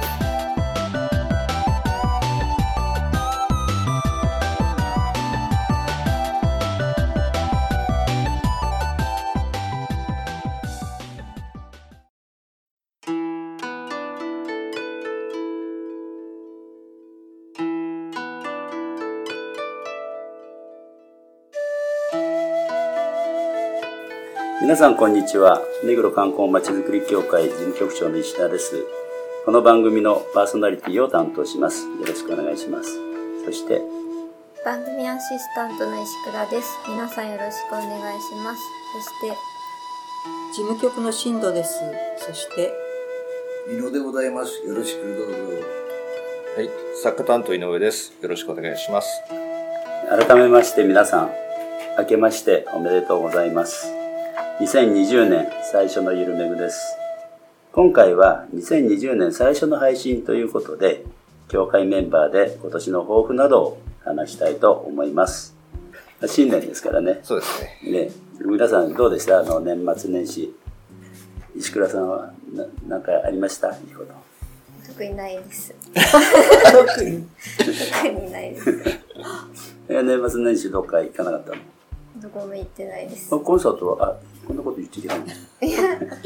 [24.61, 28.85] 皆さんこんにちは目黒観光まちづくり協会事務局長の石田です
[29.45, 32.89] この番組のパーソナリティを担当しますよろしくお願いします
[33.45, 33.81] そして
[34.63, 37.87] 番組アシスタントの石倉です皆さんよろしくお願
[38.17, 38.61] いします
[38.93, 39.51] そして
[40.53, 41.79] 事務局の進藤です。
[42.17, 42.71] そして、
[43.71, 44.61] 伊野でございます。
[44.67, 45.33] よろしくどうぞ。
[46.57, 46.69] はい、
[47.01, 48.13] 作家担当井上です。
[48.21, 49.07] よろしくお願いします。
[50.09, 51.31] 改めまして皆さん
[51.97, 54.00] 明けましておめでとうございます
[54.61, 56.95] 2020年最初のゆるめぐです。
[57.71, 61.03] 今回は2020年最初の配信ということで
[61.47, 65.55] 協会メンバーで今年の抱負などを話したいと思います。
[66.27, 67.21] 新年ですからね。
[67.23, 67.91] そうですね。
[68.05, 68.11] ね。
[68.45, 69.39] 皆さんどうでした？
[69.39, 70.53] あの年末年始。
[71.55, 73.69] 石倉さんはな何かありました？
[73.69, 74.13] いいこと。
[74.87, 75.73] 特にないです。
[76.71, 77.25] 特に？
[77.57, 78.69] 特にないです。
[79.89, 81.55] え年末年始どっか行かなかったの？
[82.21, 83.33] どこも行ってないです。
[83.33, 84.15] あコンサートはあ
[84.47, 85.25] こんなこと言っちゃいけないの？
[85.67, 85.71] い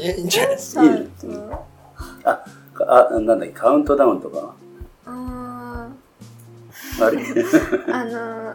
[0.00, 0.56] や、いいんじゃない？
[0.56, 1.64] ですコンサート
[2.24, 2.44] あ
[2.74, 3.48] かあなんだっけ？
[3.48, 4.54] カウントダウンとか？
[5.06, 5.88] あ
[7.00, 8.54] あれーあの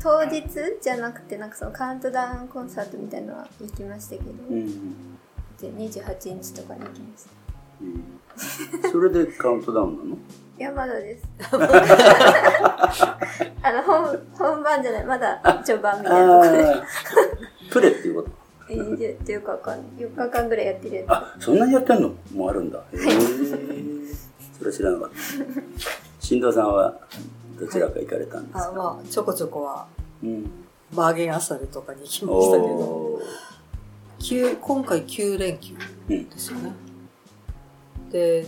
[0.00, 0.42] 当日
[0.82, 5.02] じゃなくてなんかそのカウントダウンコンサートみたいなのは行きましたけど、うん、
[5.58, 7.30] で28日とかに行きました。
[7.82, 7.84] う
[8.88, 8.90] ん。
[8.90, 10.16] それでカウントダウンなの？
[10.62, 11.24] いやまだです。
[13.64, 16.82] あの本本番じゃないまだ序盤みたいなところで
[17.68, 18.30] プレっていうこと？
[18.70, 19.86] えーでっていうかわかんない。
[20.06, 21.06] 4日間ぐらいやってるやつ。
[21.08, 22.10] あそんなにやってんの？
[22.32, 22.78] もうあるんだ。
[22.78, 22.98] へえ
[24.56, 25.16] それは知らなかった。
[26.20, 26.94] 新藤さんは
[27.58, 29.86] どちらか行かれたんですか、あまあ、ちょこちょこは、
[30.22, 30.48] うん。
[30.94, 33.22] バーゲンアサルとかに行きましたけど、おー。
[34.20, 35.74] 九今回9連休
[36.08, 36.72] うんですよね。
[38.12, 38.46] で、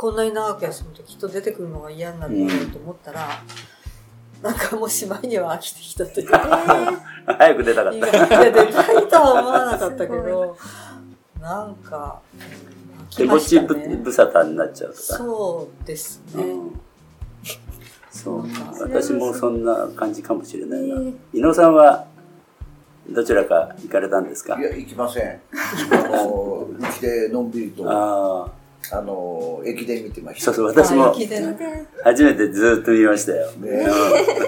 [0.00, 3.28] こんなに長く休むときっと出てくるのが嫌になるだろうと思ったら、
[4.40, 6.38] なんかもうしまいには飽きてきたというか、
[7.36, 10.56] 早く出たかっいたや、出たいとは思わなかったけど、
[11.38, 12.18] なんか、
[13.10, 13.96] 飽手きま持ちぶしたね。
[14.02, 15.02] 無沙汰になっちゃうとか。
[15.02, 16.44] そうですね。
[16.44, 16.80] うん。
[18.10, 18.76] そうなんか。
[18.80, 21.14] 私もそんな感じかもしれないな、えー。
[21.34, 22.06] 伊野さんは
[23.06, 24.58] どちらか行かれたんですか？
[24.58, 25.40] いや、行きません。
[25.92, 28.59] あの、うちでのんびりと、ああ
[29.02, 30.46] の、駅伝見てまあした。
[30.46, 31.14] そうそう私も
[32.04, 33.86] 初めてずっと見ましたよ、ね、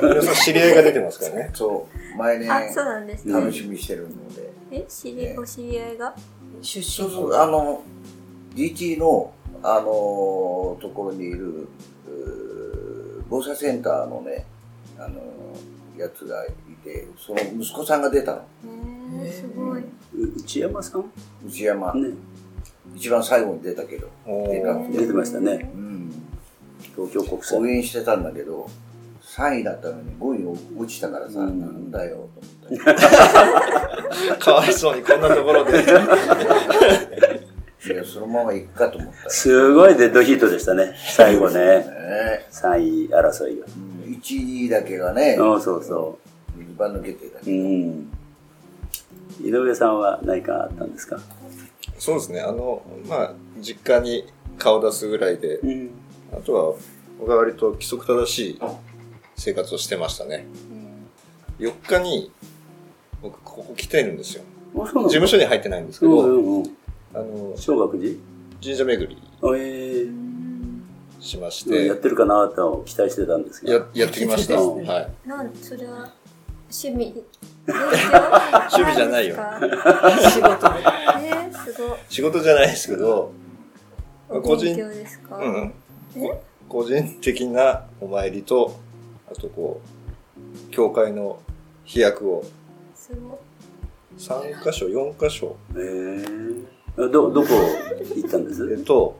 [0.02, 1.50] 皆さん知り合いが出てますからね。
[1.54, 3.32] そう、毎年あそうなんですね。
[3.34, 4.52] 楽しみにしてるので。
[4.70, 6.14] え知りお知り合いが？
[6.62, 7.82] 出身そうそう、あの、
[8.54, 9.32] DT の、
[9.62, 14.46] あの、ところにいる、うー防災センターのね、
[14.98, 15.20] あの、
[15.96, 16.48] やつがい
[16.84, 18.42] て、その息子さんが出たの。
[19.22, 19.80] えー、すごい。
[19.82, 21.04] う内山さん？
[21.46, 21.94] 内山。
[21.94, 22.08] ね
[22.94, 24.08] 一番最後に出たけど。
[24.92, 25.70] 出てましたね。
[25.74, 26.12] うん。
[26.94, 27.58] 東京国際。
[27.58, 28.68] 応援してたんだけど、
[29.22, 31.60] 3位だったのに5位に落ちたからさ、うん。
[31.60, 34.36] なんだよと思った。
[34.44, 35.78] かわいそうにこんなところで。
[37.84, 39.24] いや、そのまま行くかと思った。
[39.24, 39.30] ら。
[39.30, 40.94] すごいデッドヒートでしたね。
[41.16, 41.58] 最後ね。
[41.58, 41.84] ね。
[42.52, 43.66] 3位争いが。
[44.06, 44.12] うん。
[44.14, 46.18] 1位だけがね、そうそうそ
[46.56, 48.08] 一番抜けてたううん。
[49.42, 51.18] 井上さんは何かあったんですか？
[52.02, 52.40] そうですね。
[52.40, 54.24] あの、まあ、実家に
[54.58, 55.90] 顔出すぐらいで、うん。
[56.32, 56.74] あとは、
[57.20, 58.60] 僕は割と規則正しい
[59.36, 60.44] 生活をしてましたね。
[61.60, 62.32] 4日に、
[63.22, 64.42] 僕、ここ来てるんですよ。
[64.74, 66.76] 事務所に入ってないんですけど、うんうんうん。
[67.14, 68.16] あの、小学寺？
[68.60, 70.06] 神社巡りあええ
[71.20, 74.58] しまして、やってるかなと期待してたんですがややってきました。
[74.58, 75.08] そうですはい。
[75.24, 76.12] なんそれは
[76.68, 77.22] 趣味？
[77.70, 79.36] 趣味じゃないよ。
[80.32, 80.91] 仕事で。
[82.08, 83.32] 仕事じゃないですけど、
[84.28, 85.74] お個人勉強ですか、うんうん。
[86.16, 86.40] え？
[86.68, 88.78] 個人的なお参りと、
[89.30, 89.80] あとこ
[90.36, 91.38] う、教会の
[91.84, 92.44] 飛躍を。
[92.94, 93.38] すごい
[94.18, 96.24] 3箇所、4箇所、え
[96.98, 97.48] えどどこ
[98.14, 98.70] 行ったんです？
[98.70, 99.16] えっと、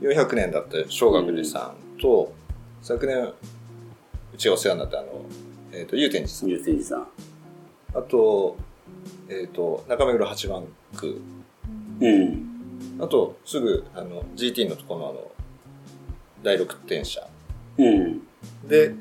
[0.00, 2.32] 400年だった小学寺さんと、
[2.82, 3.34] 昨年、う
[4.36, 5.24] ちがお世話になったあの、
[5.72, 6.48] えっと、祐天寺さん。
[6.50, 7.08] 祐天寺さん。
[7.94, 8.56] あと、
[9.28, 10.64] えっと、中目黒八番
[10.94, 11.20] 区
[12.00, 12.48] うん
[13.00, 15.30] あと、すぐ、あの、GT のところのあの、
[16.42, 17.20] 第6点車
[17.78, 18.20] うん。
[18.66, 18.94] で、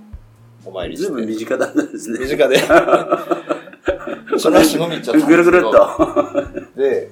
[0.65, 1.33] お参りずいぶんして。
[1.33, 2.19] 身近だったんですね。
[2.19, 2.57] 身近で。
[4.37, 5.25] それ足飲み行っちゃった。
[5.25, 6.79] ぐるぐるっと。
[6.79, 7.09] で、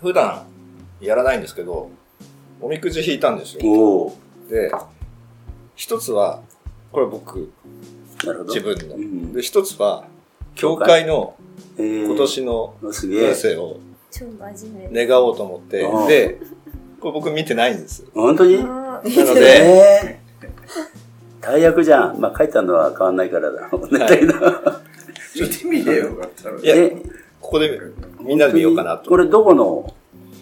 [0.00, 0.46] 普段
[1.00, 1.90] やらないんですけど、
[2.60, 4.12] おみくじ引いたんですよ。
[4.48, 4.70] で、
[5.74, 6.42] 一つは、
[6.92, 7.50] これ僕。
[8.46, 8.94] 自分の。
[8.96, 10.04] うんで、一つは、
[10.54, 11.34] 教会の
[11.78, 12.92] えー今年の運。
[12.92, 13.78] 勢を
[14.10, 15.06] 超真面目。
[15.06, 16.40] 願おうと思ってうん、で、
[17.00, 18.04] これ僕見てないんです。
[18.14, 18.56] 本当に？
[18.58, 19.40] あなのえで、
[20.04, 20.20] え
[21.40, 22.20] 大役じゃん。
[22.20, 23.70] まあ書いたのは変わんないからだ。
[23.70, 23.70] だ
[24.08, 24.34] けど。
[25.40, 26.58] 見てみてよかったら。
[26.58, 27.02] いや、え
[27.40, 27.80] ここで
[28.20, 29.08] みんなで見ようかなと。
[29.08, 29.94] これどこのお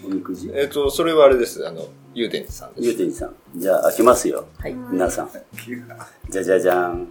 [0.09, 0.51] みくじ？
[0.55, 1.67] えっ、と、それはあれです。
[1.67, 2.89] あの、ゆうてんさんです。
[2.89, 3.35] ゆうてんさん。
[3.55, 4.47] じゃあ開けますよ。
[4.59, 4.75] はい。
[4.75, 5.31] 皆さん。
[6.29, 7.09] じゃじゃじゃん。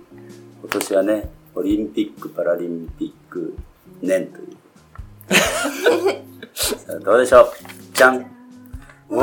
[0.62, 3.56] 今年はね、オリンピック・パラリンピック
[4.02, 4.48] 年という。
[7.04, 7.48] どうでしょう？
[7.94, 8.26] じゃん。
[9.10, 9.22] おお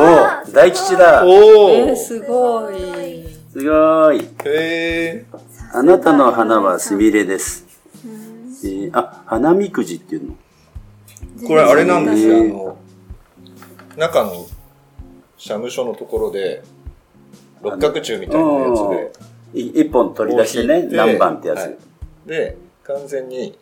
[0.53, 3.27] 大吉だおーえー、すごい。
[3.53, 5.25] すごいへ
[5.73, 7.65] あなたの花はすみれです。
[8.65, 10.35] えーあ、花みくじっていうの？
[11.41, 11.47] ー。
[11.49, 12.37] これあれなんですよ。
[12.37, 12.77] へーあの、
[13.97, 14.47] 中の、
[15.37, 16.63] 社務所のところで、
[17.63, 21.59] 六角柱みたいなやつで、い一本取り出してね、何番ってやつ。
[21.59, 21.77] はい
[22.27, 23.59] で、完全に、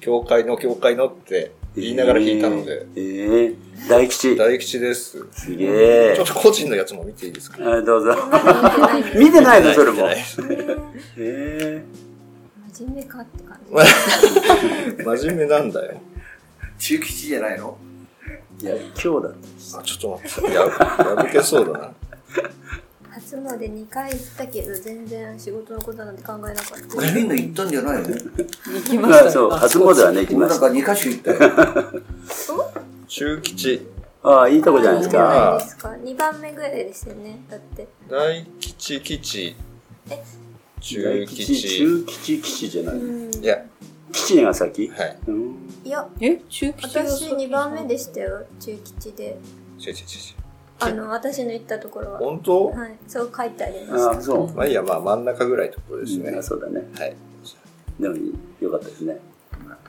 [0.00, 4.36] 教会の教会のって言いながら弾いたので、えー、大吉。
[4.36, 5.24] 大吉です。
[5.32, 5.66] すげ
[6.12, 6.26] えちょっ。
[6.26, 7.62] と個人のやつも見ていいですか？
[7.62, 8.14] はい、どうぞ。
[9.14, 9.92] 見見てないのそれも。
[9.92, 10.22] 見てないへ
[11.18, 11.82] え。
[12.74, 13.74] 真面目かって感じ。
[15.04, 16.00] 真面目なんだよ。
[16.78, 17.76] 中吉じゃないの？
[18.60, 19.78] いや、今日だ。
[19.78, 20.54] あ、ちょっと待って。
[20.54, 21.92] や、破けそうだな。
[23.30, 27.12] 初詣2回行ったけど全然仕事のことなんて考えなかった。
[27.14, 28.08] みんな行ったんじゃないの？
[28.08, 28.16] 行
[28.82, 30.66] きましたまあそう、初詣はね、行きました。
[30.66, 32.02] 俺なんか2箇所行ったよ。
[33.06, 33.86] 中吉、
[34.24, 35.28] ああ、いいとこじゃないですじゃか。
[35.28, 35.88] ないですか。
[35.90, 37.38] 2番目ぐらいですよね。
[37.48, 37.86] だって。
[38.08, 39.54] 大吉吉、
[40.80, 41.78] 中大吉、吉。
[41.78, 42.94] 中吉、吉じゃない。
[42.96, 43.44] うん。
[43.44, 43.64] いや、
[44.10, 44.88] 吉が先？
[44.88, 45.18] はい。
[45.28, 45.54] うん。
[45.84, 46.40] いや、え？
[46.48, 48.44] 中吉が私2番目でしたよ。
[48.58, 49.24] 中吉で。
[49.24, 49.96] 違う違う違う違う。
[50.80, 52.18] あの、私の行ったところは。
[52.18, 52.66] 本当？
[52.70, 52.96] はい。
[53.06, 54.22] そう書いてありましああ、た。
[54.22, 54.52] そう。
[54.54, 56.36] まあいいや、まあ真ん中ぐらいのところですね。
[56.38, 56.86] あそうだね。
[56.98, 57.16] はい。
[57.98, 58.16] でも、
[58.60, 59.18] よかったですね。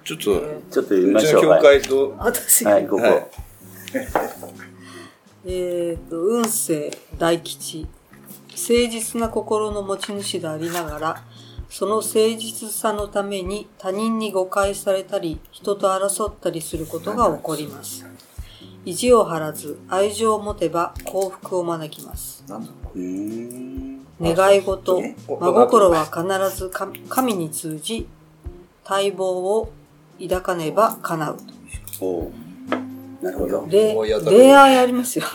[0.03, 0.41] ちょっと、ちょっ
[0.71, 1.41] と読みうましょう。
[1.41, 3.03] ちの教はい、会と、私、はい、ここ。
[3.03, 3.27] はい
[5.43, 7.87] えっ、と、運勢大吉。
[8.49, 11.23] 誠実な心の持ち主でありながら、
[11.69, 18.05] その誠実さのために他人に誤解されたり、人と争ったりすることが起こります。
[18.85, 22.43] 意地を張らず、愛情を持てば幸福を招きます。
[24.19, 25.15] 願い事、え？
[25.27, 28.07] 真心は必ず神神に通じ、
[28.87, 29.71] 待望を
[30.21, 31.37] 抱かねば叶う。
[33.21, 33.67] なるほど。
[33.67, 33.95] で
[34.25, 35.25] 恋愛ありますよ。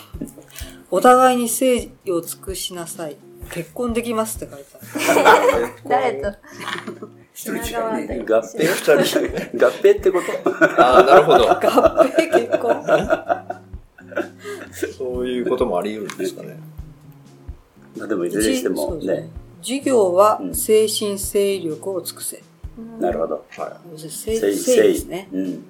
[0.91, 1.65] お互いに誠
[2.05, 3.17] 意を尽くしなさい。
[3.51, 4.77] 結婚できますって書いて
[5.23, 5.69] ある。
[5.89, 6.33] 誰と？
[7.37, 8.25] 一人違うね。
[8.27, 8.65] 合併？
[8.65, 9.67] 二人。
[9.67, 10.83] 合併ってこと？
[10.83, 11.51] ああ、なるほど。
[11.53, 12.83] 合併結婚。
[14.97, 16.59] そういうこともあり得るんですかね。
[17.99, 19.29] まあでも、いずれにしてもね。
[19.61, 22.43] 授業はうん精神精力を尽くせ。
[23.01, 23.45] なるほど。
[23.51, 25.29] は誠誠意、誠意ですね。
[25.31, 25.65] うん。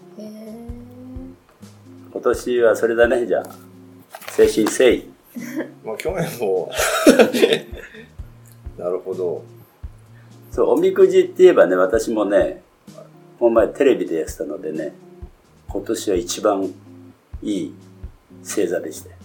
[2.13, 3.45] 今年はそれだね、じゃあ。
[4.31, 4.99] 精神誠意。
[4.99, 5.11] い。
[5.85, 6.71] まあ去年も、
[8.79, 9.43] なるほど。
[10.57, 12.63] そう、おみくじって言えばね、私もね、
[13.39, 14.95] この前テレビでやってたのでね、
[15.69, 16.73] 今年は一番
[17.43, 17.75] いい
[18.43, 19.17] 星座でしたよ。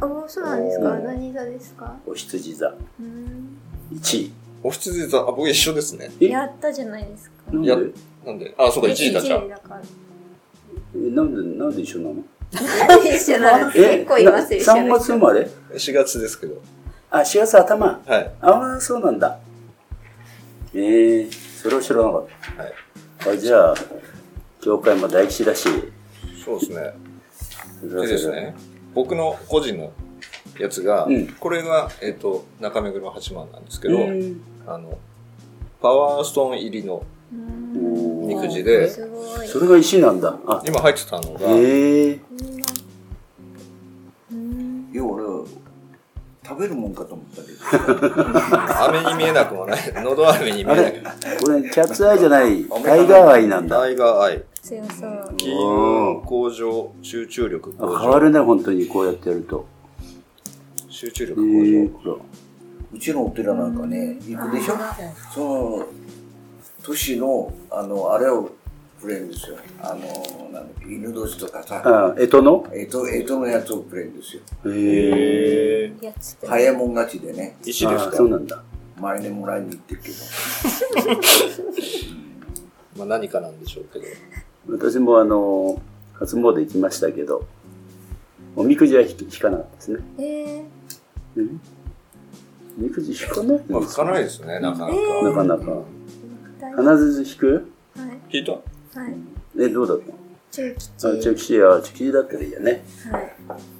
[0.00, 0.98] あ、そうなんですか？
[1.00, 1.94] 何座ですか？
[2.06, 2.74] お羊座。
[2.98, 3.58] うん
[3.92, 4.32] 1位。
[4.62, 6.10] お羊座、あ、僕一緒ですね。
[6.18, 6.28] え？
[6.28, 7.52] やったじゃないですか。
[7.52, 7.68] なんで？
[7.68, 7.76] や
[8.24, 8.54] なんで？
[8.56, 9.46] あ、そうか、1位だじゃん。
[9.50, 12.14] なんで、なんで一緒なの？
[13.04, 13.84] 一緒なんです。
[13.84, 13.98] え？
[13.98, 16.62] 結構いますよ、一緒3の人月生まれ？4月ですけど。
[17.10, 18.00] あ、4月頭。
[18.06, 18.32] はい。
[18.40, 19.38] ああ、そうなんだ。
[20.74, 22.28] ええそれを知らなかっはい。
[23.18, 23.30] た。
[23.30, 23.74] あ、じゃあ、
[24.60, 25.68] 教会も大吉だし、
[26.44, 26.92] そうですね。
[27.82, 28.54] でですね、
[28.94, 29.92] 僕の個人の
[30.58, 34.98] やつが、うんこれが、えっ、と、中目黒八幡なんですけど、うんあの、
[35.80, 38.88] パワーストーン入りのうんおーみくじで。
[39.46, 40.38] それが石なんだ。
[40.46, 42.20] あ、今入ってたのが、ええ
[46.54, 48.84] 食べるもんかと思ったけど。
[48.84, 49.78] 飴に見えなくもない。
[50.02, 51.02] 喉飴に見あえないれ。
[51.40, 53.80] これ、キャッツアイじゃない、タイガーアイなんだ。
[53.80, 54.42] タイガーアイ。
[54.62, 55.34] 強そう。
[55.36, 57.98] 金運向上、集中力あ向上。
[57.98, 59.66] 変わるね、本当にこうやってやると。
[60.88, 61.82] 集中え力向上。
[61.82, 62.16] えほら。
[62.92, 64.74] うちのお寺なんかね、行くでしょ？
[65.34, 65.86] その、
[66.84, 68.50] 年の、あの、あれを
[69.04, 69.56] プレーンですよ。
[69.82, 72.66] あの、なんだっけ、犬年とかさ、あ、えとの？
[72.72, 74.42] えと、えとのやつをプレーンですよ。
[74.72, 76.12] へえ。
[76.46, 78.16] 早いもん勝ちでね、あ石ですか？
[78.16, 78.62] そうなんだ。
[78.98, 80.14] 前にもらいに行ってるけど。
[82.96, 84.04] まあ何かなんでしょうけど。
[84.68, 85.80] 私もあの、
[86.14, 87.44] 初詣行きましたけど、
[88.56, 89.98] おみくじは引引かなかったですね。
[90.18, 90.62] えー、
[91.36, 91.60] うん？
[92.78, 94.94] おみくじ引かないんですまあ、聞かないですね、なかなか。
[95.22, 95.82] なかなか。
[96.60, 97.46] 大必ず引く？
[97.96, 98.52] はい聞いた
[98.94, 99.14] はい。
[99.60, 100.12] え、どうだった？
[100.12, 100.14] の
[100.50, 102.84] 中吉あ、中吉、あ、中吉だったらいいよね。
[103.10, 103.32] はい。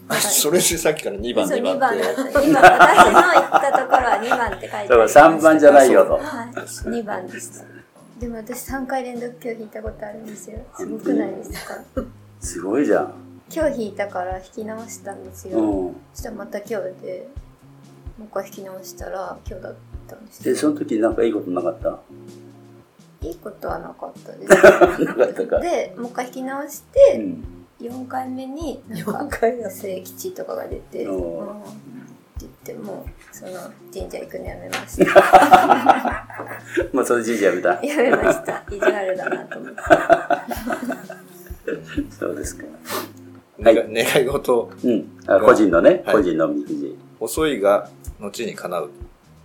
[0.20, 2.24] それでさっきから2番、そう2 2番っ番だった。
[2.40, 2.46] て。
[2.46, 6.12] 2番私の行ったところは2番って書いてありだからました3番じゃないよと。
[6.14, 6.20] はい。
[6.20, 7.64] 2番でした。
[8.20, 10.58] でも私3回連続今日引いたことあるんですよ。
[10.76, 11.74] すごくないですか？
[12.40, 13.14] すごいじゃん。
[13.54, 15.96] 今日引いたから引き直したんですよ、うん。
[16.12, 17.28] そしたらまた今日で
[18.18, 19.74] もう一回引き直したら今日だっ
[20.08, 21.98] たんですで、よその時なんかいいことなかった？
[23.24, 25.60] いいことはなかったですなかったか。
[25.60, 27.44] でもう一回引き直しうて、ん。
[27.80, 31.60] 4回目になん4か末吉とかが出て、うん
[32.34, 33.52] って言ってもうその
[33.92, 35.20] 神社行くのやめました
[36.92, 37.84] まあ、その神社やめた。
[37.84, 39.80] やめました意地悪だなと思って
[42.10, 42.64] そうですか。
[43.60, 45.18] 願い願い事、うん。
[45.26, 46.98] あ個人のね、はい個人のおみくじ。
[47.20, 47.88] 遅いが
[48.18, 48.90] 後に叶う。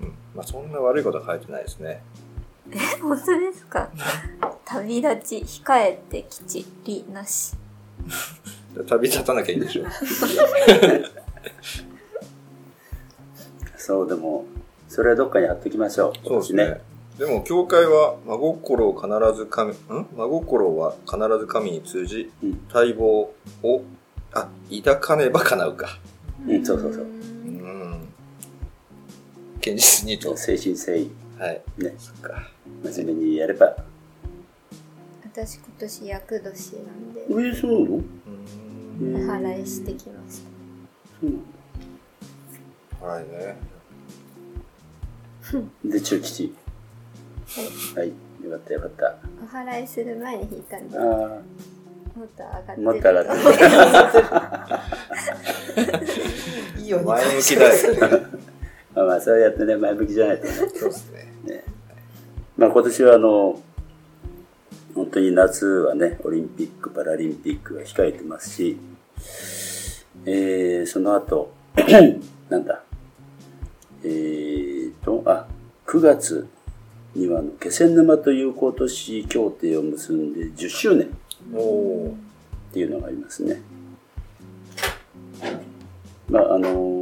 [0.01, 0.13] うん。
[0.35, 2.01] まあ、そんな悪いことは書いてないですね。
[3.01, 3.89] 本当ですか？
[4.65, 7.55] 旅立ち控えて吉利なし
[8.87, 9.85] 旅立たなきゃいいんでしょう。
[13.77, 14.45] そう、でも、
[14.87, 16.27] それはどっかに貼っときましょう。
[16.27, 16.81] そうですね。
[17.17, 19.75] でも、教会は、真心を必ず神、ん？
[20.15, 23.33] 真心は必ず神に通じ、うん待望
[23.63, 23.81] を、
[24.33, 24.47] あ、
[24.85, 25.97] 抱かねば叶うか。
[26.47, 27.18] うんそうそうそううん。
[29.59, 30.29] 現実にと。
[30.31, 31.61] 誠心誠意、はい。
[31.77, 32.49] ね、そっか。
[32.83, 33.75] 真面目にやれば。
[35.23, 38.01] 私今年厄年なんでえ、そうなの？
[39.31, 40.49] お祓いしてきました
[41.21, 41.31] そう
[43.01, 43.57] なはいね。
[45.53, 46.53] ので、中吉。
[47.95, 48.07] はい。
[48.43, 49.15] よかったよかった。
[49.43, 53.25] お祓いする前に引いたんであもっと上がってるもっと上がっ
[56.75, 57.99] ていいように前向きだよね。
[58.01, 58.48] あ。
[58.99, 60.51] まあまあ、そうやってね、前向きじゃないとね。
[60.51, 61.63] そうですね。
[62.57, 63.61] まあ今年はあの、
[64.93, 68.77] 本当に夏はね、オリンピック、パラリンピックが控えてますし、
[70.25, 71.49] えー、その後、
[72.49, 72.83] なんだ、
[74.03, 75.47] えーと、あ、
[75.87, 76.45] 9月
[77.15, 83.61] には気仙沼と友好都市協定を結んで10周年っていうのがありますね。
[86.29, 86.98] まああのー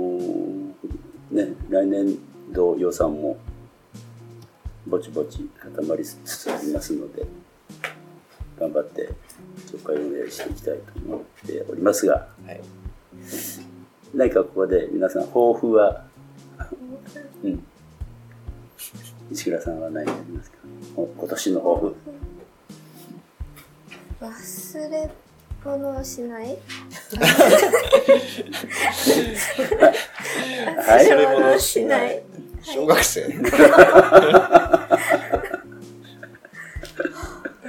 [1.31, 2.17] ね、来年
[2.51, 3.38] 度予算も
[4.88, 7.25] ぼちぼち固まりつつありますので、
[8.60, 9.10] 頑張って
[9.65, 12.62] 紹介を運営していきたいと思っておりますが、はい。
[14.15, 16.05] 何かここで皆さん抱負は、
[17.43, 17.63] うん、
[19.29, 20.57] 石倉さんは何かありますか？
[20.96, 21.96] お今年の抱負。
[24.22, 25.12] 忘れ
[25.67, 26.47] 物をしない？
[26.47, 26.53] は
[31.03, 32.24] い忘れ物をしない
[32.62, 33.21] 小学生。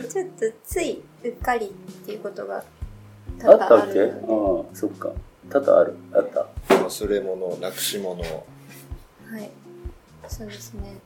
[0.09, 1.71] ちょっとついうっかりっ
[2.07, 2.65] ていうことが
[3.41, 4.01] 多あったっけ？
[4.01, 5.11] あ々あるのあ、そっか。
[5.51, 5.95] 多々ある。
[6.15, 6.47] あった。
[6.75, 8.21] 忘れ物、なくし物。
[8.23, 8.27] では
[9.41, 9.51] い
[10.29, 10.97] そうですね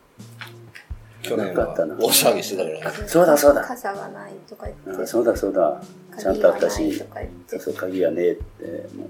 [1.22, 3.08] 去年はなかったな大騒ぎしてたからね。
[3.08, 5.82] そうだそうだ傘がないとか言ってあそうだそうだ。
[6.18, 7.04] ちゃん鍵とあったしがないと。
[7.04, 9.08] か言ってそうそう、鍵がねえって、もう。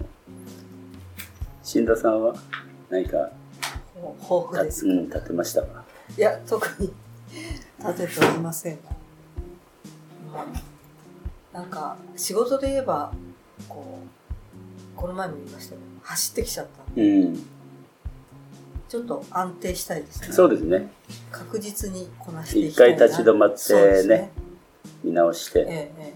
[1.63, 2.35] 新田さんは
[2.91, 3.31] 何か、
[3.97, 5.85] 豊富ですうん、立てましたか？
[6.17, 6.93] いや特に
[7.79, 8.91] 立てておりませんが、
[10.45, 10.53] うん
[11.53, 13.13] なんか仕事で言えば
[13.69, 13.99] こ
[14.97, 17.47] うこの前も言いましたけど走ってきちゃったうん。
[18.93, 20.29] ちょっと安定したいですね。
[20.33, 20.87] そうですね。
[21.31, 22.99] 確実にこなしてい一きたいな。
[22.99, 24.31] 回立ち止まってそうですね、
[25.03, 26.13] 見直して、えええ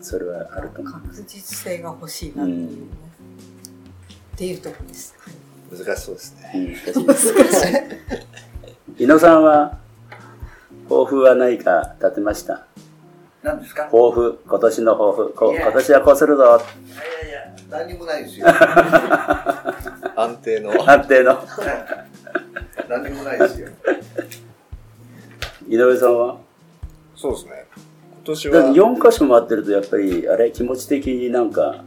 [0.00, 0.92] それはあえると思う。
[0.94, 2.78] 確実性が欲しいなっていうね、うん
[4.34, 5.34] っていうところです、はい
[5.84, 6.50] 難しそうですね。
[6.94, 7.26] うん、難し
[8.98, 9.04] い。
[9.04, 9.76] 井野さんは、
[10.88, 12.66] 抱負は何か立てました？
[13.42, 13.84] 何ですか？
[13.90, 18.46] 抱負、今年の抱負、こ今年はこうするぞ、いやいや、何にもないですよ。
[20.16, 20.90] 安定の。
[20.90, 21.38] 安定の。
[22.88, 23.68] 何にもないですよ。
[25.68, 26.36] 井上さんは？
[27.16, 27.66] そうですね。
[28.16, 30.50] 今年は、4箇所回ってるとやっぱりあれ？
[30.52, 31.84] 気持ち的になんか、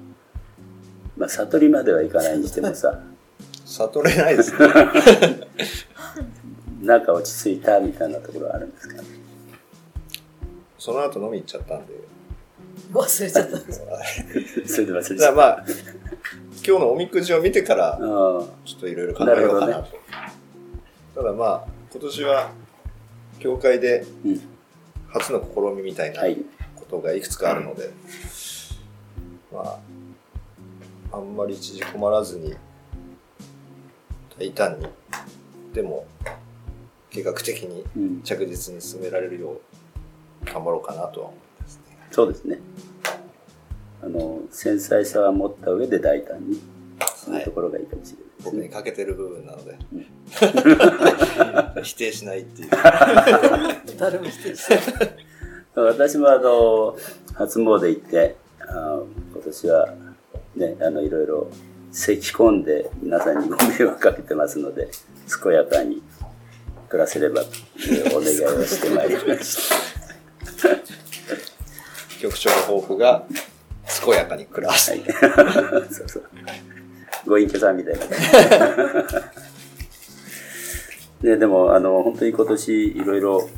[1.17, 2.99] まあ、悟りまではいかないにしてもさ
[3.65, 4.59] 悟れないですね。
[6.81, 8.95] なんか落ち着いたみたいなところはあるんですか？
[9.01, 9.07] ね
[10.79, 11.93] その後飲み行っちゃったんで。
[12.97, 14.73] 忘れちゃったんです。
[14.73, 15.65] それで忘れちじゃっまあ、
[16.65, 19.83] 今日のおみくじを見てからちょっといろいろ考えようかななる
[21.13, 21.21] と。
[21.21, 22.51] ただまあ、今年は、
[23.39, 24.41] 教会でうん
[25.09, 26.37] 初の試みみたいなはい。
[26.75, 27.89] ことがいくつかあるので、
[29.51, 29.79] ま
[31.11, 32.55] あ、あんまり縮こまらずに、
[34.37, 34.87] 大胆に、
[35.73, 36.05] でも、
[37.09, 38.21] 計画的にうん。
[38.21, 39.61] 着実に進められるよう
[40.45, 41.37] 頑張ろうかなとは思。
[42.11, 42.59] そうですね。
[44.01, 46.61] あの、繊細さは持った上で大胆に、
[47.15, 48.43] そういうところがいいかもしれないですね。
[48.43, 49.77] 僕に欠けてる部分なので、
[51.83, 52.69] 否定しないっていう。
[53.97, 55.15] 誰も否定してない。
[55.75, 56.95] 私もあの、
[57.33, 59.01] 初詣行って、あ
[59.33, 59.93] 今年は
[60.55, 61.47] ね、あの、いろいろ
[61.91, 64.89] 咳き込んで皆さんにご迷惑かけてますので、
[65.43, 66.01] 健やかに
[66.89, 67.47] 暮らせればと
[67.79, 69.69] いうお願いをしてまいりまし
[70.61, 70.86] た。
[72.19, 73.25] 局長の抱負が、
[74.03, 74.91] 健やかに暮らす。
[74.91, 75.01] はい。
[75.91, 76.23] そうそう。
[77.25, 78.05] ご隠居さんみたいな。
[81.21, 83.49] ね、でも、あの、本当に今年いろいろ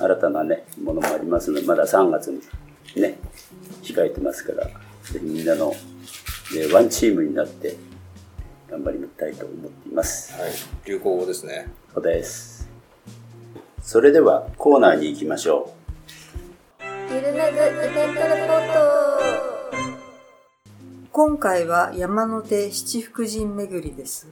[0.00, 2.40] 新たなね、ものもありますので、まだ3月に
[3.02, 3.18] ね、
[3.82, 5.70] 控えてますから、ぜひみんなの、
[6.54, 7.76] ね、ワンチームになって
[8.70, 10.32] 頑張りたいと思っています。
[10.32, 10.52] はい。
[10.86, 11.68] 流行語ですね。
[11.92, 12.68] そうです。
[13.82, 15.74] それではコーナーに行きましょ
[17.12, 17.60] ゆるめぐイ
[17.92, 19.76] ベントレポート
[21.10, 24.28] 今回は山手七福神巡りです。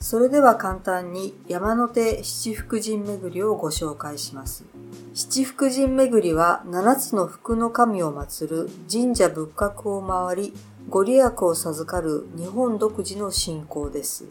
[0.00, 4.64] それでは簡単に山手七福神巡りをご紹介します。
[5.12, 10.54] 七福神巡りは七つの福の神を祀る神社仏閣を回り、
[10.88, 14.24] ご利益を授かる日本独自の信仰です。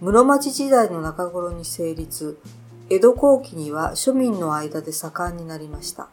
[0.00, 2.38] 室町時代の中頃に成立、
[2.88, 6.08] 江戸後期には庶民の間で盛んになりました。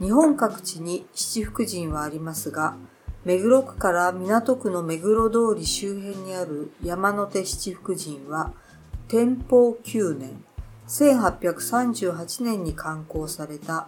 [0.00, 2.76] 日本各地に七福神はありますが、
[3.24, 8.52] 目黒区から港区の目黒通り周辺にある山手七福神は、
[9.08, 10.42] 天保9年、
[10.88, 13.86] 1838年に刊行された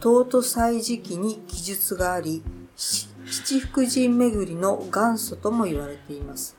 [0.00, 2.42] 東都祭時期に記述があり、
[2.76, 6.56] 七福神巡りの元祖とも言われています。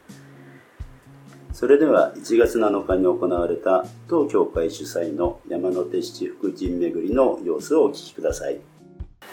[1.57, 1.59] う。
[1.59, 8.59] それでは1月7日に行われた当教会主催の山手七福神巡りの様子をお聞きください。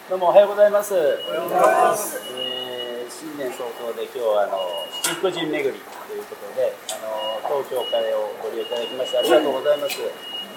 [0.09, 0.95] どうもおはようございます。
[0.95, 2.17] おはようございます。
[2.33, 4.57] えー、新年早々で今日はあの
[5.03, 10.01] 七福神巡りということで、あの当教会をご利用いただきましてありがとうございます。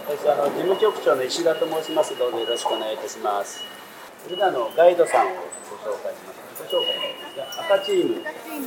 [0.09, 2.17] 私あの事務局長の石田と申します。
[2.17, 3.61] どうぞよろしくお願いいたします。
[4.25, 6.65] それではあのガイドさんをご紹介します。
[6.65, 8.67] ご紹介赤チームチーム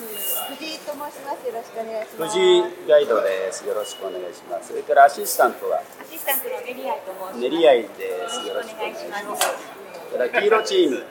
[0.56, 3.66] 藤井と申しますよろしくお願いします藤井ガイドです。
[3.68, 4.70] よろしくお願いします。
[4.70, 5.80] それからアシスタントは？
[5.80, 7.90] アシスタントのメリアイと申します練り合いで
[8.30, 8.48] す。
[8.48, 9.48] よろしくお願いします。
[10.12, 11.04] それから黄色チーム、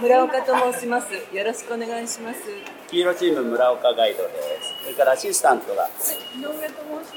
[0.00, 1.12] 村岡と申します。
[1.14, 2.40] よろしくお願いします。
[2.90, 4.30] 黄色チーム村岡ガイドで
[4.62, 4.82] す。
[4.82, 5.88] それからアシスタントが
[6.36, 6.68] 井上と申し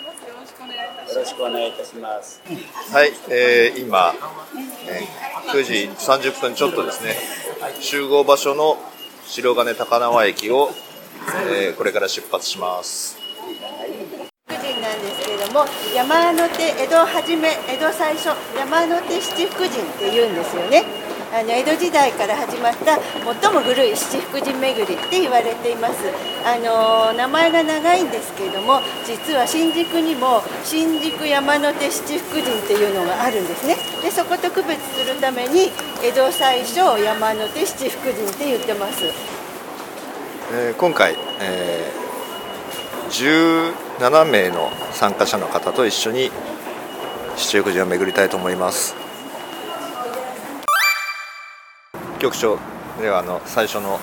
[0.06, 0.26] ます。
[0.30, 2.42] よろしくお願いいたしよろしくお願いいたします。
[2.92, 4.14] はい、えー、今、
[4.88, 7.16] えー9時30分ちょっとですね、
[7.80, 8.78] 集合場所の
[9.28, 10.70] 白金高輪駅を、
[11.50, 13.18] えーこれから出発します。
[14.48, 21.05] 福神なんですけれども山手江戸はじめ江戸最初山手七福神って言うんですよね
[21.36, 25.96] あの江戸時代から始まった最も古い七福神巡りって言われています。
[26.48, 33.76] あの名前が長いんですけれども実は新宿にも新宿山手七福神っていうのがあるんですね。
[34.02, 35.72] でそこと区別するために
[36.02, 39.04] 江戸最初山手七福神って言ってます。
[40.54, 42.06] えー今回、えー
[43.10, 46.32] 17名の参加者の方と一緒に
[47.38, 49.05] 七福神を巡りたいと思います。
[52.26, 52.58] 局長
[53.00, 54.00] ではあの最初の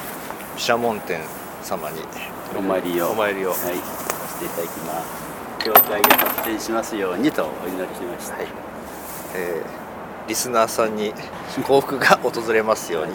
[0.56, 1.20] 毘沙門天
[1.64, 2.02] 様に
[2.56, 3.64] お参りをお参りをはい、さ
[4.34, 5.64] せていただきます。
[5.64, 8.36] 教会が発展しますようにとお祈りしました。
[8.36, 8.46] はい。
[9.34, 9.82] えー
[10.28, 11.12] リスナーさんに
[11.66, 13.12] 幸福が訪れますように。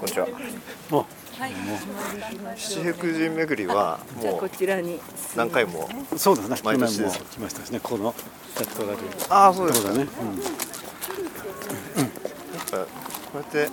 [0.00, 0.26] こんにちは。
[2.56, 4.98] 七福神巡りはもうこちらに。
[5.36, 5.86] 何回も。
[6.16, 6.56] そうだね。
[6.64, 7.80] 毎年です来ましたしね。
[7.82, 8.12] このや
[8.62, 9.02] っておられる。
[9.28, 9.88] ああそうですか。
[9.88, 10.10] そうだね。
[10.10, 10.75] やっ
[12.70, 12.86] ぱこ
[13.34, 13.68] うやって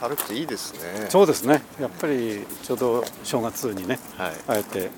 [0.00, 1.06] 歩くといいですね。
[1.08, 1.62] そうですね。
[1.80, 4.32] やっぱりちょうど正月にね、はい。
[4.48, 4.90] ああやって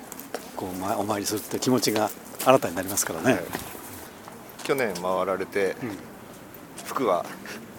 [0.57, 2.11] こうまお参りするって気持ちが
[2.45, 3.33] 新たになりますからね。
[3.35, 3.43] はい
[4.65, 5.99] 去年回られてうん
[6.85, 7.25] 服は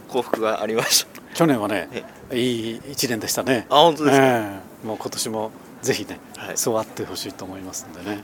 [0.08, 1.22] 幸福がありました。
[1.36, 1.88] 去年はね、
[2.34, 3.68] いい一年でしたね。
[3.70, 4.26] あ本当ですか？
[4.26, 5.52] ええもう今年も
[5.84, 8.08] ぜひね、はいそうあってほしいと思いますんでね。
[8.10, 8.20] はい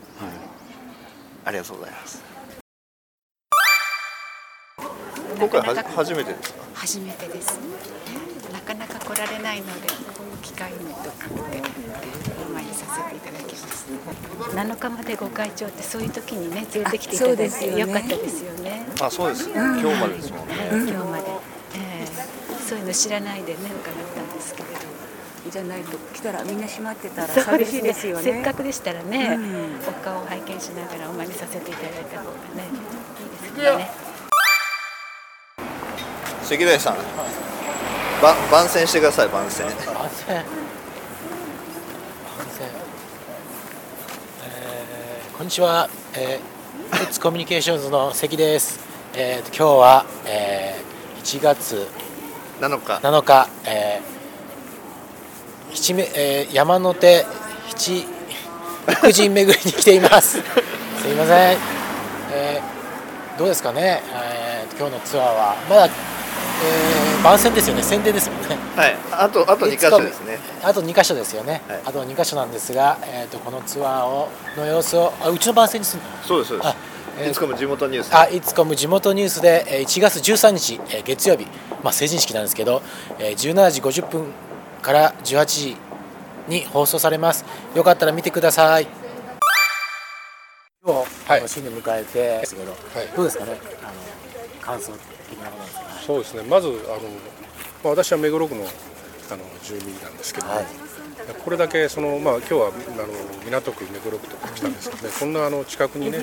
[1.46, 2.24] ありがとうございます。
[5.40, 6.64] なかなか初めてですか？
[6.74, 7.60] 初めてです。
[8.54, 11.62] なかなか来られないのでこの機会にと思って
[12.48, 13.86] お参りさせていただきます
[14.56, 18.86] 7日までご会長ってそういう時にね連れてきていただいてよかったですよね。
[19.02, 21.24] あそうです、今日までですもんね、はい今日まで、
[21.76, 22.06] ええ
[22.68, 24.76] そういうの知らないでね伺ったんですけれど
[25.52, 28.24] じゃないと来たらみんな閉まってたら寂しいですよね。
[28.24, 29.78] せっかくでしたらね、うん。
[29.88, 32.64] お顔を拝見しながらお参りさせていただいた方がね
[33.54, 33.92] いいですよね
[36.46, 36.98] 関大さん、
[38.22, 39.66] ば番宣してください番宣。
[39.66, 39.86] 番宣。
[39.88, 40.36] 番宣。
[44.46, 48.80] えーこんにちは、えー、エッツコミュニケーションズの関です、
[49.16, 51.88] えーと今日は、えー1月
[52.62, 52.94] 7日。
[53.02, 57.26] 7日、えー七めえー山手
[57.76, 58.06] 七
[58.86, 60.38] 福神巡りに来ています。
[61.02, 61.58] すいません、
[62.32, 62.76] えー
[63.40, 65.56] どうですかね、えー今日のツアーは。
[65.68, 65.90] まだ、
[66.64, 67.82] えー番宣ですよね。
[67.82, 68.56] 宣伝ですもんね。
[68.76, 68.96] はい。
[69.12, 70.38] あとあと2箇所ですね。
[70.64, 71.82] あと2箇所ですよね、はい。
[71.86, 76.10] あと2箇所なんですが、えー、とこのツアーをの様子をあうちの番宣にするの？
[76.24, 76.68] そうですそうです。
[76.70, 76.76] あ
[77.18, 81.48] えーいつかも地元ニュースあいつこむ地元ニュースでえー1月13日、えー月曜日、
[81.82, 82.84] まあ、成人式なんですけど、
[83.18, 84.28] えー17時50分
[84.84, 85.78] から18時
[86.48, 87.44] に放送されます。
[87.74, 88.88] よかったら見てください。
[90.86, 92.76] 今日、あの新年迎えてですけど、
[93.16, 93.58] どうですかね？
[93.82, 93.94] あの
[94.62, 94.92] 感想
[96.06, 96.76] そうですね、まずあの、
[97.84, 98.66] まあ、私は目黒区のあ
[99.36, 100.66] の住民なんですけども、はい。
[101.44, 102.74] これだけその、まあ、今日はあの
[103.46, 106.20] 港区、目黒区とか来たんですけどね、こんなあの近くにね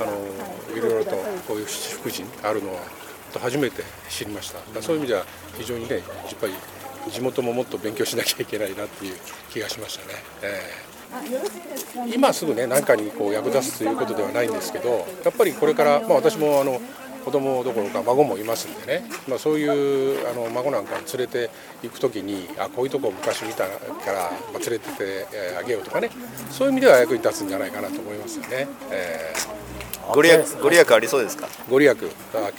[0.00, 0.80] あの、い。
[0.80, 1.16] ろいろと
[1.48, 2.80] こういう七福神あるのは
[3.40, 5.24] 初めて知りました、そういう意味では
[5.58, 6.04] 非常にね、やっ
[6.40, 6.52] ぱり
[7.10, 9.16] 地元ももっと勉強しなきゃいけないなっていう
[9.50, 10.14] 気がしましたね。
[10.42, 10.94] えー
[12.12, 16.80] 今すぐね何かにこう役立つということではないんですけどやっぱりこれから、まあ、私もあの
[17.24, 21.50] 子供どころか孫もいますんでね、まあ、そういうあの孫なんかに連れて
[21.82, 26.10] 行く時にあこういうとこ昔見たから、まあ、連れてってえーあげようとかね。
[26.50, 28.68] そういう意味では役に立つんじゃないかなと思いますよね。
[28.90, 29.32] え
[30.12, 31.46] ご利益ご利益ありそうですか？
[31.46, 31.96] ーご利益
[32.34, 32.50] あ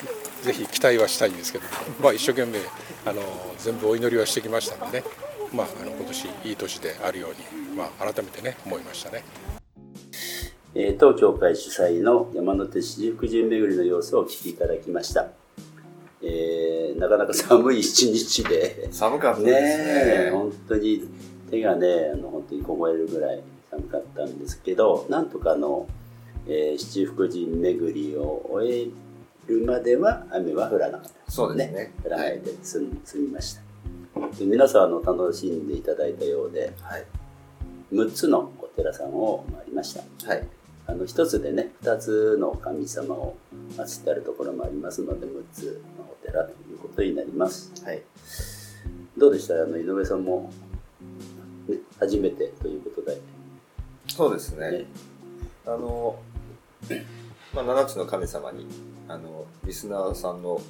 [0.43, 1.65] ぜひ期待はしたいんですけど、
[2.01, 2.59] まあ、一生懸命
[3.05, 3.21] あの
[3.59, 5.07] 全部お祈りはしてきましたので、ね、
[5.53, 7.29] まあ、あの今年いい年であるよう
[7.69, 9.23] に、まあ、改めてね思いましたね。
[10.77, 15.27] えー当教会主催の山手七福神巡りの様子をお聞きいただきました、
[16.21, 18.89] えーなかなか寒い一日で。
[18.91, 20.27] 寒かったですね。
[20.27, 21.07] え本当に
[21.49, 25.87] 手がねあの本当に凍えるぐらい寒かったんですけどなんとかあの、
[26.47, 28.87] えー七福神巡りを終え
[29.47, 31.31] るまでは雨は降らなかった。
[31.31, 31.93] そうですね。
[32.03, 33.61] 降らないで済み済みました。
[34.37, 36.73] で皆さんあの楽しんでいただいたようで、
[37.91, 40.47] 6つのお寺さんを回りました、はい
[40.87, 43.37] あの一つでね2つの神様を
[43.75, 48.01] 祀ってあるところもありますので6つのお寺ということになります、はい、
[49.17, 49.55] どうでした？
[49.55, 50.51] あの井上さんも、
[51.67, 53.19] ね、初めてということで。
[54.07, 54.85] そうですね。
[55.65, 56.17] あの、
[57.53, 58.67] まあ、7つの神様に
[59.07, 60.61] あのリスナーさんの、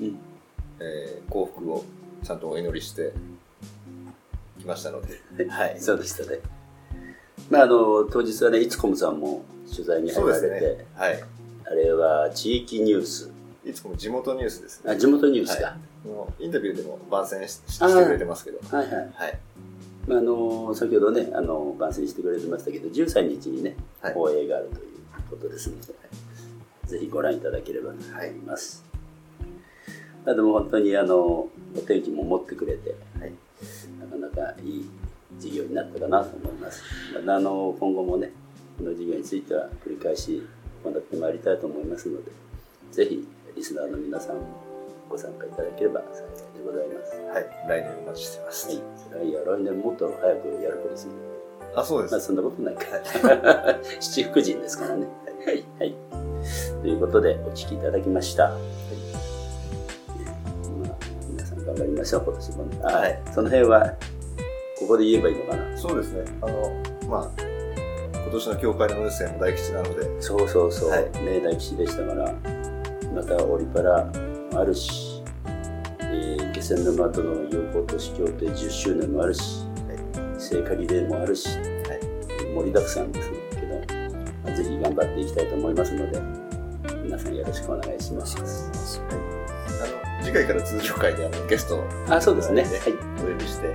[0.79, 1.83] えー幸福を
[2.23, 3.11] ちゃんとお祈りして
[4.59, 6.39] きましたので、はい、そうでしたね。
[7.49, 11.23] まあ、あの、当日はね、いつこむさんも取材に入られて、ねはい、
[11.65, 13.31] あれは地域ニュース。
[13.65, 14.91] いつも地元ニュースですね。
[14.91, 15.65] あ、地元ニュースか。
[15.65, 15.75] はい
[16.39, 18.95] インタビューでも番宣ししてくれてますけど、はいはい。
[18.95, 19.39] はい、
[20.07, 23.75] まあ、あの、先ほどね、あの、番宣してくれてましたけど、13日にね、
[24.13, 24.87] 放映があるという
[25.29, 25.93] ことですので、
[26.85, 28.85] ぜひご覧いただければと思います。
[30.25, 31.49] まあ、でも本当にあの、お
[31.87, 32.95] 天気も持ってくれて、
[33.99, 34.89] なかなかいい
[35.39, 36.83] 授業になったかなと思います。
[37.15, 38.31] またあの今後もね、こ
[38.83, 40.45] の授業については繰り返し
[40.83, 42.31] 行ってまいりたいと思いますので、
[42.91, 44.43] ぜひリスナーの皆さんも
[45.09, 47.15] ご参加いただければ幸いでございます。
[47.33, 48.67] はい、来年お待ちしてます。
[48.67, 51.13] はい、それはいや来年もっと早くやることですね。
[51.75, 52.11] あ、そうです。
[52.11, 52.81] まあそんなことないか
[53.29, 53.79] ら。
[53.99, 55.07] 七福神ですからね。
[55.45, 55.95] はい、はい。
[56.81, 58.49] ということでお聞きいただきました。
[58.49, 58.59] まあ
[61.29, 62.79] 皆さん頑張りましょう今年もね。
[62.83, 63.21] はい。
[63.33, 63.95] その辺は
[64.79, 65.77] ここで言えばいいのかな。
[65.77, 66.25] そうですね。
[66.41, 67.54] あの、まあ、今
[68.35, 71.03] 年の教会の運勢も大吉なので、そうそうそう、はい。
[71.23, 72.33] ね大吉でしたから
[73.13, 74.05] またオリパラ
[74.51, 75.23] もあるし、
[75.99, 79.65] えー、気仙沼との友好都市協定10周年もあるし、
[80.37, 81.49] 聖火リレーもあるし、
[82.53, 83.75] 盛りだくさんですけど、
[84.43, 86.21] まあぜひ頑張っていきたいと思いますので
[87.03, 89.01] 皆さんよろしくお願いします。
[89.07, 89.87] あ
[90.19, 92.63] の次回から通常会であのゲストをあそうですね。
[92.63, 92.71] はい、
[93.23, 93.73] お呼びして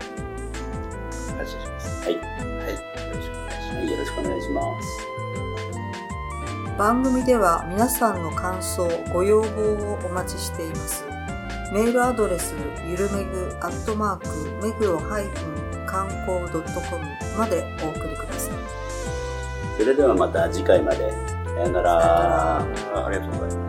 [4.01, 5.07] ろしくお願いします。
[5.07, 6.79] はい、よろしくお願いします。
[6.79, 11.05] 番組では皆さんの感想、ご要望をお待ちしています。
[11.73, 16.65] メールアドレス、ゆるめぐアットマーク、めぐろ観光 .com
[17.39, 18.55] までお送りください。
[19.79, 21.13] それではまた次回まで。
[21.61, 22.57] さよなら。
[22.59, 23.60] ありがとうございます。